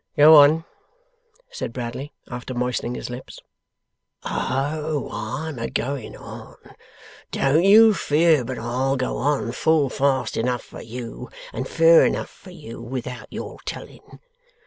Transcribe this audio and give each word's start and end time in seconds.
'Go 0.17 0.33
on,' 0.33 0.65
said 1.51 1.71
Bradley, 1.73 2.11
after 2.27 2.55
moistening 2.55 2.95
his 2.95 3.11
lips. 3.11 3.37
'O! 4.23 5.11
I'm 5.13 5.59
a 5.59 5.69
going 5.69 6.17
on. 6.17 6.55
Don't 7.29 7.63
you 7.63 7.93
fear 7.93 8.43
but 8.43 8.57
I'll 8.57 8.95
go 8.97 9.17
on 9.17 9.51
full 9.51 9.91
fast 9.91 10.37
enough 10.37 10.63
for 10.63 10.81
you, 10.81 11.29
and 11.53 11.67
fur 11.67 12.03
enough 12.03 12.31
for 12.31 12.49
you, 12.49 12.81
without 12.81 13.27
your 13.29 13.59
telling. 13.63 14.19